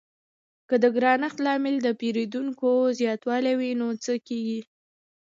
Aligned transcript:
که 0.69 0.75
د 0.83 0.85
ګرانښت 0.95 1.37
لامل 1.45 1.75
د 1.81 1.87
پیرودونکو 1.99 2.69
زیاتوالی 2.99 3.53
وي 3.59 3.71
نو 3.79 3.87
څه 4.03 4.13
کیږي؟ 4.27 4.59